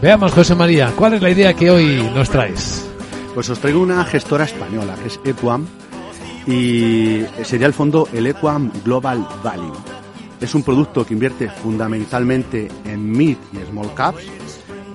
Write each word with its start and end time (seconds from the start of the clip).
Veamos, 0.00 0.32
José 0.32 0.54
María, 0.54 0.92
¿cuál 0.94 1.14
es 1.14 1.22
la 1.22 1.30
idea 1.30 1.54
que 1.54 1.72
hoy 1.72 2.08
nos 2.14 2.30
traes? 2.30 2.88
Pues 3.34 3.50
os 3.50 3.58
traigo 3.58 3.80
una 3.80 4.04
gestora 4.04 4.44
española, 4.44 4.94
que 4.94 5.08
es 5.08 5.20
Equam, 5.24 5.66
y 6.46 7.24
sería 7.42 7.66
el 7.66 7.72
fondo 7.72 8.08
el 8.12 8.28
Equam 8.28 8.70
Global 8.84 9.26
Value. 9.42 9.74
Es 10.40 10.54
un 10.54 10.62
producto 10.62 11.04
que 11.04 11.14
invierte 11.14 11.50
fundamentalmente 11.50 12.68
en 12.84 13.10
mid 13.10 13.38
y 13.52 13.56
small 13.68 13.92
caps. 13.92 14.22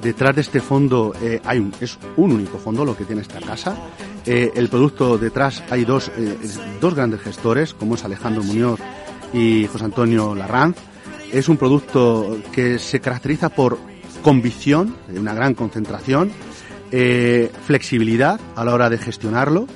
Detrás 0.02 0.36
de 0.36 0.42
este 0.42 0.62
fondo 0.62 1.14
eh, 1.22 1.42
hay 1.44 1.60
un, 1.60 1.74
es 1.82 2.00
un 2.16 2.32
único 2.32 2.58
fondo 2.58 2.86
lo 2.86 2.96
que 2.96 3.04
tiene 3.04 3.24
esta 3.24 3.42
casa. 3.42 3.76
Eh, 4.26 4.54
el 4.56 4.70
producto 4.70 5.18
detrás 5.18 5.64
hay 5.70 5.84
dos, 5.84 6.14
eh, 6.16 6.38
dos 6.80 6.96
grandes 6.96 7.20
gestores, 7.20 7.74
como 7.74 7.96
es 7.96 8.06
Alejandro 8.06 8.42
Muñoz 8.42 8.80
y 9.34 9.68
José 9.68 9.84
Antonio 9.84 10.34
Larranz. 10.34 10.78
Es 11.30 11.50
un 11.50 11.58
producto 11.58 12.38
que 12.54 12.80
se 12.80 13.02
caracteriza 13.02 13.50
por 13.50 13.93
convicción, 14.24 14.96
una 15.16 15.36
gran 15.36 15.54
concentración, 15.54 16.32
flexibilidad 17.66 18.40
a 18.56 18.64
la 18.64 18.74
hora 18.74 18.90
de 18.90 18.98
gestionarlo 18.98 19.68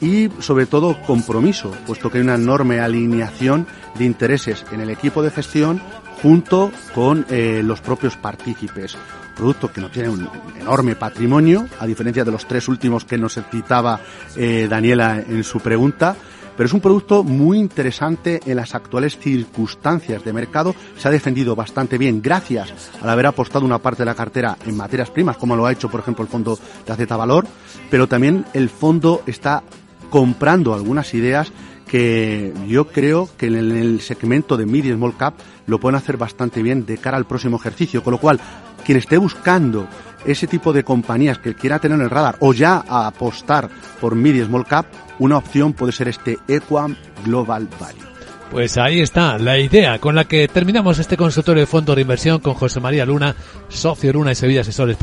y 0.00 0.28
sobre 0.40 0.66
todo 0.66 1.00
compromiso, 1.02 1.70
puesto 1.86 2.10
que 2.10 2.18
hay 2.18 2.24
una 2.24 2.34
enorme 2.34 2.80
alineación 2.80 3.66
de 3.98 4.04
intereses 4.04 4.64
en 4.72 4.80
el 4.80 4.90
equipo 4.90 5.22
de 5.22 5.30
gestión 5.30 5.80
junto 6.22 6.70
con 6.94 7.26
eh, 7.30 7.62
los 7.64 7.80
propios 7.80 8.16
partícipes. 8.16 8.96
Producto 9.36 9.72
que 9.72 9.80
no 9.80 9.90
tiene 9.90 10.10
un 10.10 10.28
enorme 10.58 10.96
patrimonio, 10.96 11.66
a 11.78 11.86
diferencia 11.86 12.24
de 12.24 12.30
los 12.30 12.46
tres 12.46 12.68
últimos 12.68 13.04
que 13.04 13.16
nos 13.16 13.38
citaba 13.50 14.00
eh, 14.36 14.66
Daniela 14.68 15.18
en 15.18 15.44
su 15.44 15.60
pregunta, 15.60 16.16
pero 16.60 16.68
es 16.68 16.74
un 16.74 16.82
producto 16.82 17.24
muy 17.24 17.58
interesante 17.58 18.38
en 18.44 18.56
las 18.56 18.74
actuales 18.74 19.16
circunstancias 19.16 20.22
de 20.22 20.34
mercado. 20.34 20.74
Se 20.98 21.08
ha 21.08 21.10
defendido 21.10 21.56
bastante 21.56 21.96
bien 21.96 22.20
gracias 22.20 22.90
al 23.00 23.08
haber 23.08 23.24
apostado 23.24 23.64
una 23.64 23.78
parte 23.78 24.02
de 24.02 24.04
la 24.04 24.14
cartera 24.14 24.58
en 24.66 24.76
materias 24.76 25.08
primas, 25.08 25.38
como 25.38 25.56
lo 25.56 25.64
ha 25.64 25.72
hecho, 25.72 25.88
por 25.88 26.00
ejemplo, 26.00 26.22
el 26.22 26.30
fondo 26.30 26.58
de 26.86 26.94
Z 26.94 27.16
Valor, 27.16 27.46
pero 27.90 28.08
también 28.08 28.44
el 28.52 28.68
fondo 28.68 29.22
está 29.24 29.62
comprando 30.10 30.74
algunas 30.74 31.14
ideas 31.14 31.50
que 31.90 32.54
yo 32.68 32.86
creo 32.86 33.28
que 33.36 33.46
en 33.46 33.56
el 33.56 34.00
segmento 34.00 34.56
de 34.56 34.64
mid 34.64 34.84
y 34.84 34.92
small 34.92 35.16
cap 35.16 35.34
lo 35.66 35.80
pueden 35.80 35.96
hacer 35.96 36.16
bastante 36.16 36.62
bien 36.62 36.86
de 36.86 36.98
cara 36.98 37.16
al 37.16 37.26
próximo 37.26 37.56
ejercicio, 37.56 38.04
con 38.04 38.12
lo 38.12 38.18
cual 38.18 38.38
quien 38.84 38.96
esté 38.96 39.18
buscando 39.18 39.88
ese 40.24 40.46
tipo 40.46 40.72
de 40.72 40.84
compañías 40.84 41.38
que 41.38 41.54
quiera 41.54 41.80
tener 41.80 41.98
en 41.98 42.04
el 42.04 42.10
radar 42.10 42.36
o 42.38 42.52
ya 42.52 42.84
apostar 42.88 43.68
por 44.00 44.14
mid 44.14 44.36
y 44.36 44.44
small 44.44 44.66
cap, 44.66 44.86
una 45.18 45.38
opción 45.38 45.72
puede 45.72 45.92
ser 45.92 46.06
este 46.06 46.38
Equam 46.46 46.94
Global 47.24 47.68
Value. 47.80 48.10
Pues 48.50 48.78
ahí 48.78 49.00
está 49.00 49.38
la 49.38 49.58
idea 49.58 49.98
con 49.98 50.14
la 50.14 50.24
que 50.24 50.48
terminamos 50.48 50.98
este 50.98 51.16
consultorio 51.16 51.62
de 51.62 51.66
fondo 51.66 51.94
de 51.94 52.02
inversión 52.02 52.40
con 52.40 52.54
José 52.54 52.80
María 52.80 53.06
Luna, 53.06 53.34
socio 53.68 54.12
Luna 54.12 54.32
y 54.32 54.34
Sevilla 54.34 54.62
Asesores. 54.62 54.96